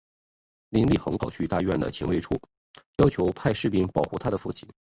[0.69, 2.33] 林立衡跑去大院的警卫处
[3.03, 4.67] 要求派士兵保护她的父亲。